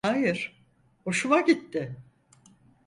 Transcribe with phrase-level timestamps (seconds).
[0.05, 0.55] Hayır,
[1.03, 1.95] hoşuma gitti.